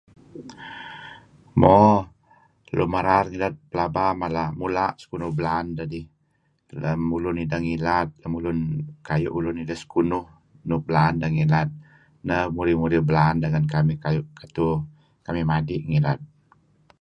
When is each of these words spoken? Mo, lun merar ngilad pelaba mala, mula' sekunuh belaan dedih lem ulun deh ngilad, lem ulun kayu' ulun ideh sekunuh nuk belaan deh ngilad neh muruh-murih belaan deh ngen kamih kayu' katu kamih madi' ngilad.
Mo, 1.61 1.75
lun 2.75 2.89
merar 2.93 3.25
ngilad 3.29 3.55
pelaba 3.69 4.05
mala, 4.21 4.45
mula' 4.59 4.97
sekunuh 5.01 5.31
belaan 5.37 5.67
dedih 5.77 6.05
lem 6.81 7.01
ulun 7.17 7.39
deh 7.51 7.61
ngilad, 7.65 8.07
lem 8.21 8.33
ulun 8.39 8.59
kayu' 9.07 9.35
ulun 9.37 9.57
ideh 9.63 9.79
sekunuh 9.81 10.25
nuk 10.67 10.81
belaan 10.87 11.15
deh 11.21 11.31
ngilad 11.35 11.69
neh 12.27 12.41
muruh-murih 12.55 13.03
belaan 13.09 13.35
deh 13.41 13.49
ngen 13.51 13.65
kamih 13.73 13.97
kayu' 14.03 14.27
katu 14.39 14.67
kamih 15.25 15.45
madi' 15.51 15.85
ngilad. 15.89 16.19